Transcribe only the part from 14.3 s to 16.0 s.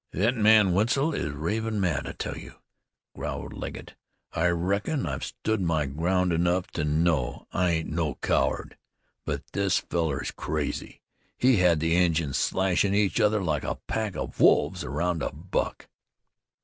wolves round a buck."